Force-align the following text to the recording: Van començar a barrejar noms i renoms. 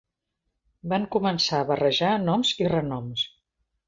Van 0.93 1.03
començar 1.15 1.59
a 1.63 1.67
barrejar 1.71 2.13
noms 2.29 2.55
i 2.65 2.71
renoms. 2.73 3.27